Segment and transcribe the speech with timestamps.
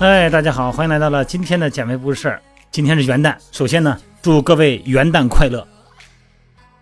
[0.00, 2.42] 哎，大家好，欢迎来到了今天的减肥不是事儿。
[2.72, 5.64] 今天是元旦，首先呢，祝各位元旦快乐。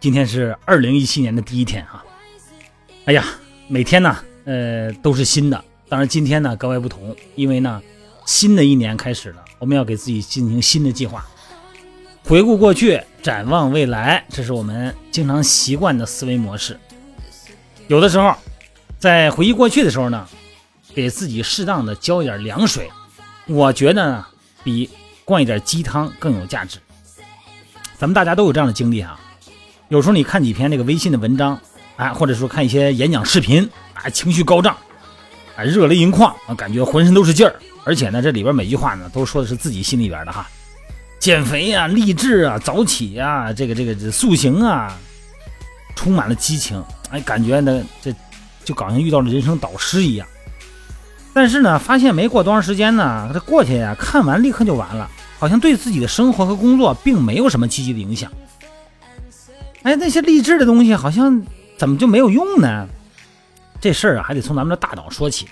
[0.01, 2.03] 今天是二零一七年的第一天啊。
[3.05, 3.23] 哎呀，
[3.69, 5.63] 每天呢，呃，都是新的。
[5.91, 7.83] 当然今天呢格外不同，因为呢，
[8.25, 11.23] 新的一年开始了，我们要给自己进行新的计划，
[12.25, 16.81] 回顾过去，展望未来，这是我们经常习惯的思维模式。
[17.89, 18.35] 有的时候，
[18.99, 20.27] 在回忆过去的时候呢，
[20.95, 22.91] 给自己适当的浇一点凉水。
[23.47, 24.27] 我觉得呢，
[24.63, 24.89] 比
[25.25, 26.79] 灌一点鸡汤更有价值。
[27.99, 29.19] 咱们大家都有这样的经历啊，
[29.89, 31.61] 有时候你看几篇这个微信的文章，
[31.97, 34.77] 啊，或者说看一些演讲视频，啊，情绪高涨，
[35.57, 37.55] 啊，热泪盈眶，感觉浑身都是劲儿。
[37.85, 40.49] 而且呢，这里边每句话呢，都说的是自己心里边的哈，
[41.19, 44.97] 减肥啊，励志啊，早起啊，这个这个这塑形啊，
[45.95, 48.15] 充满了激情，哎，感觉呢，这
[48.65, 50.27] 就好像遇到了人生导师一样。
[51.35, 58.31] 但是呢，发现没过多长时间呢，这过去呀，看完立刻就完了，好像对自己的生活和工作并没有什么积极的影响。
[59.83, 61.43] 哎，那些励志的东西好像
[61.79, 62.87] 怎么就没有用呢？
[63.81, 65.49] 这事儿啊，还得从咱们的大脑说起。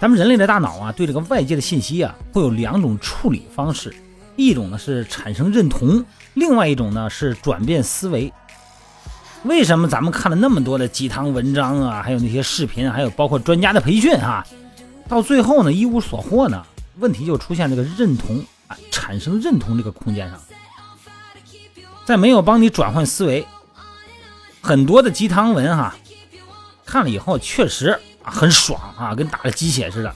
[0.00, 3.94] 咱们人类的大脑啊，对这个外界的信息啊，会有两种处理方式，
[4.36, 6.04] 一种呢是产生认同，
[6.34, 8.32] 另外一种呢是转变思维。
[9.42, 14.46] 为什么咱们看了那么多的鸡汤文章啊，还有那些视频，还有包括专家的培训哈？
[15.10, 16.64] 到最后呢，一无所获呢，
[16.98, 20.40] 问题就出现这个认同啊，产生认同这个空间上，
[22.04, 23.44] 在没有帮你转换思维，
[24.60, 25.96] 很多的鸡汤文哈，
[26.86, 30.14] 看了以后确实很爽啊，跟打了鸡血似的，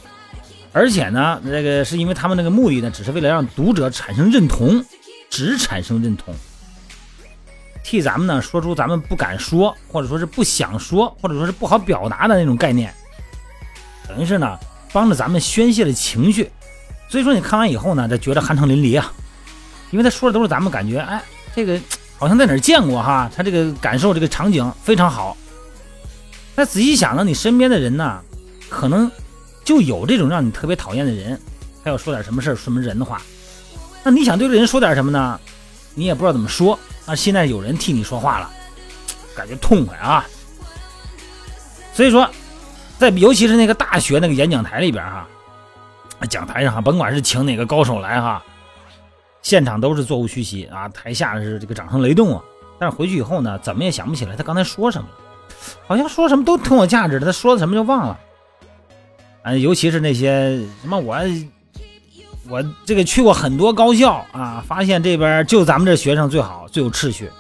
[0.72, 4.84] 而且呢，这个是因为他们那个目的呢，只是为了让读者产生认同，
[5.28, 6.32] 只产生认同，
[7.82, 12.94] 替咱们呢说出咱们不敢说，或者说是不想说，或者说是不好表达的那种概念，
[14.06, 14.56] 等于是呢。
[14.94, 16.48] 帮着咱们宣泄了情绪，
[17.08, 19.12] 所以说你看完以后呢，就觉得酣畅淋漓啊，
[19.90, 21.20] 因为他说的都是咱们感觉，哎，
[21.52, 21.80] 这个
[22.16, 25.36] 好像在哪儿见过哈，他这个感受这个场景非常好。
[26.54, 28.22] 那仔细想呢，你身边的人呢，
[28.68, 29.10] 可能
[29.64, 31.36] 就有这种让你特别讨厌的人，
[31.82, 33.20] 他要说点什么事儿、什么人的话，
[34.04, 35.40] 那你想对这人说点什么呢？
[35.96, 36.78] 你也不知道怎么说。
[37.04, 38.48] 那现在有人替你说话了，
[39.34, 40.24] 感觉痛快啊。
[41.92, 42.30] 所以说。
[43.10, 45.26] 在尤其是那个大学那个演讲台里边哈，
[46.28, 48.42] 讲台上哈，甭管是请哪个高手来哈，
[49.42, 52.42] 现场都是座无虚席啊，台下是这个掌声雷动啊。
[52.78, 55.14] 但是回去以后呢，怎么也想不起来他刚才说什么了，
[55.86, 58.18] 好像说什么都挺有价值的，他说的什么就忘了。
[59.42, 61.16] 啊，尤其是那些什么我
[62.48, 67.30] 我这个去过很多高校啊，发现这边就咱们这学生最好最有秩序。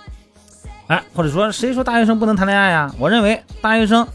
[0.88, 2.94] 哎，或者说谁说大学生不能谈恋爱呀？
[2.98, 4.06] 我认为大学生。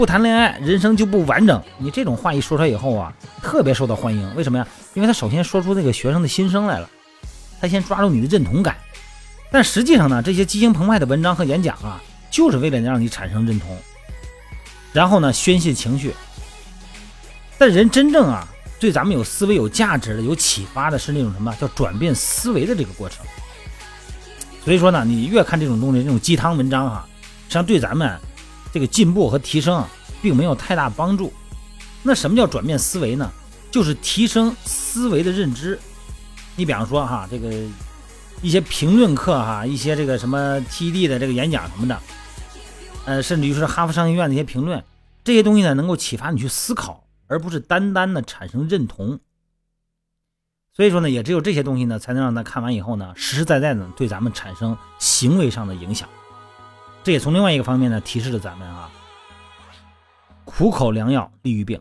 [0.00, 1.62] 不谈恋爱，人生就不完整。
[1.76, 3.12] 你这种话一说出来以后啊，
[3.42, 4.34] 特别受到欢迎。
[4.34, 4.66] 为什么呀？
[4.94, 6.88] 因为他首先说出那个学生的心声来了，
[7.60, 8.78] 他先抓住你的认同感。
[9.52, 12.00] 但实际上呢，这些激情澎湃的文章和演讲啊，
[12.30, 13.76] 就是为了让你产生认同，
[14.94, 16.14] 然后呢宣泄情绪。
[17.58, 23.18] 但人真正啊，对咱们有思维、有价值的、有启发的，是那种什么叫转变思维的这个过程。
[24.64, 27.06] 所以说呢，你越看这种东西，这种鸡汤文章哈，
[27.42, 28.18] 实际上对咱们。
[28.72, 29.88] 这个进步和提升啊，
[30.22, 31.32] 并没有太大帮助。
[32.02, 33.30] 那什么叫转变思维呢？
[33.70, 35.78] 就是提升思维的认知。
[36.56, 37.52] 你比方说哈，这个
[38.42, 42.00] 一些评论课哈，一些这个什么 TED 的这个演讲什么的，
[43.04, 44.82] 呃，甚至于是哈佛商学院的一些评论，
[45.22, 49.20] 这些东西呢，能够启发你去思考，而不是单单的产生认同。
[50.72, 56.08] 所以说呢，也只有这些东西呢，才能让他看完以后呢，实实在在的对咱们产生行为上的影响。
[57.02, 58.90] 这也从另外一个方面呢，提示了咱们啊，
[60.44, 61.80] 苦口良药利于病。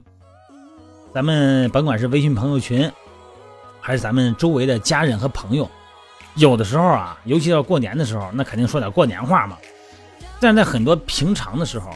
[1.14, 2.90] 咱们甭管是微信朋友群，
[3.82, 5.70] 还是咱们周围的家人和朋友，
[6.36, 9.58] 有的时候啊，尤其到过年的时候，那肯定说点过年话嘛。
[10.40, 11.90] 但在很多平常的时候，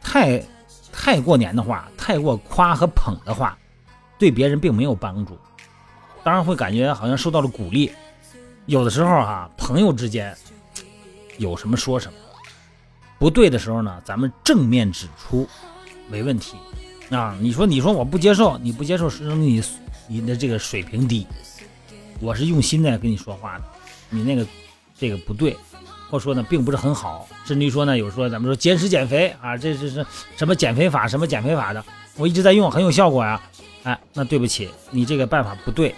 [0.00, 0.42] 太
[0.90, 3.58] 太过年的话，太过夸和捧的话，
[4.18, 5.38] 对别人并没有帮助。
[6.24, 7.92] 当然会感觉好像受到了鼓励。
[8.66, 10.34] 有的时候啊，朋友之间。
[11.40, 12.18] 有什么说什么，
[13.18, 15.48] 不对的时候呢，咱们正面指出，
[16.06, 16.54] 没问题
[17.10, 17.34] 啊。
[17.40, 19.62] 你说，你说我不接受，你不接受是你
[20.06, 21.26] 你的这个水平低，
[22.20, 23.64] 我是用心在跟你说话的，
[24.10, 24.46] 你那个
[24.98, 25.56] 这个不对，
[26.10, 30.06] 或者说呢并不是很好，甚至于说呢，有说咱们说节食减肥啊，这是是
[30.36, 31.82] 什么减肥法，什么减肥法的，
[32.16, 33.40] 我一直在用，很有效果呀。
[33.84, 35.94] 哎，那对不起，你这个办法不对。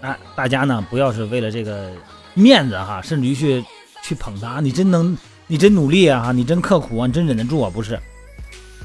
[0.00, 1.92] 哎，大家呢不要是为了这个
[2.34, 3.64] 面子哈，甚至于去。
[4.04, 5.16] 去捧他，你真能，
[5.46, 6.30] 你真努力啊！
[6.30, 7.70] 你真刻苦啊，你真忍得住啊！
[7.72, 7.98] 不是，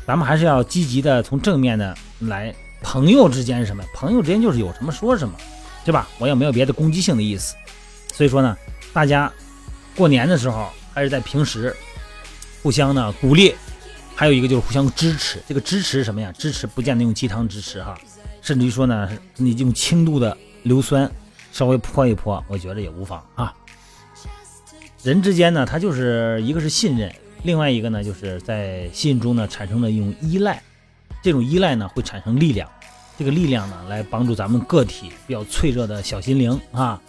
[0.07, 3.83] 咱们还是要积极的从正面的来朋友之间是什么？
[3.93, 5.35] 朋友之间就是有什么说什么，
[5.83, 6.07] 对吧？
[6.19, 7.53] 我也没有别的攻击性的意思。
[8.13, 8.57] 所以说呢，
[8.93, 9.29] 大家
[9.93, 11.75] 过年的时候还是在平时
[12.63, 13.53] 互相呢鼓励，
[14.15, 15.43] 还有一个就是互相支持。
[15.45, 16.31] 这个支持什么呀？
[16.37, 17.99] 支持不见得用鸡汤支持哈，
[18.41, 21.11] 甚至于说呢，你用轻度的硫酸
[21.51, 23.53] 稍微泼一泼，我觉得也无妨啊。
[25.01, 27.09] 人之间呢，他就是一个是信任，
[27.43, 30.61] 另外一个呢，就是在信中呢产生了一种依赖，
[31.23, 32.69] 这种依赖呢会产生力量，
[33.17, 36.99] 这个力量呢来帮助咱们个体比较脆弱的小心灵啊，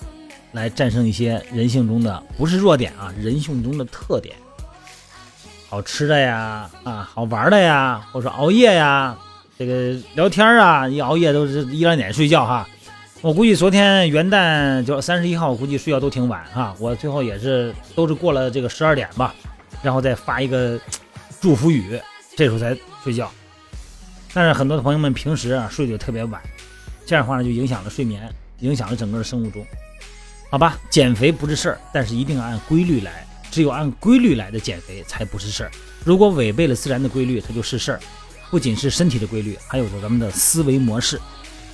[0.52, 4.36] 来战胜一些人性中的不是弱点啊，人性中的特点，
[5.68, 9.18] 好吃的呀，啊，好玩的呀，或者说熬夜呀，
[9.58, 12.68] 这个聊天啊，一熬夜都是一两点睡觉哈。
[13.22, 16.74] 我估计昨天元旦就三十一号，我估计睡觉都挺晚哈。
[16.78, 19.34] 我最后也是都是过了这个十二点吧，
[19.82, 20.80] 然后再发一个
[21.38, 22.00] 祝福语，
[22.34, 22.74] 这时候才
[23.04, 23.30] 睡觉。
[24.32, 26.40] 但是很多的朋友们平时啊睡得特别晚，
[27.04, 28.26] 这样的话呢就影响了睡眠，
[28.60, 29.62] 影响了整个的生物钟。
[30.50, 35.70] 好吧，减肥不是事儿，但是一定要按规律来，只有按规律来的减肥才不是事儿。
[36.06, 38.00] 如果违背了自然的规律，它就是事儿。
[38.50, 41.20] 不仅是身体的规律，还有着咱们的思维模式。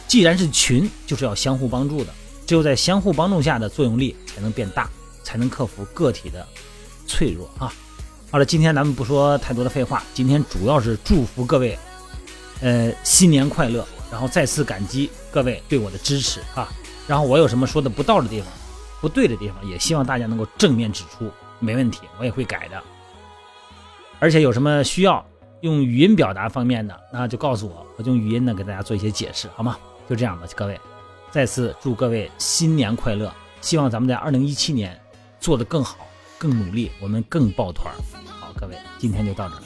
[0.09, 2.13] 既然是群，就是要相互帮助的。
[2.47, 4.89] 只有在相互帮助下的作用力才能变大，
[5.25, 6.47] 才能克服个体的
[7.05, 7.73] 脆弱啊！
[8.31, 11.77] 好了，今天咱们不说太多的废话，今天主要是祝福各位，
[12.61, 16.69] 呃，新年快乐，然后再次感激各位对我的支持啊！
[17.09, 18.49] 然后我有什么说的不到的地方、
[19.01, 22.81] 不对的地方，也希望大家能够正面指出，没问题，我也会改的。
[24.21, 25.25] 而且有什么需要
[25.63, 29.77] 用语音表达方面的，那就告诉我，我用语音呢给大家做一些解释，好吗？
[30.09, 30.81] 就这样吧，各位，
[31.31, 33.33] 再次祝各位新年快乐！
[33.61, 34.99] 希望咱们在二零一七年
[35.41, 36.07] 做得更好、
[36.39, 37.93] 更努力，我们更抱团。
[38.27, 39.57] 好，各位，今天就到这。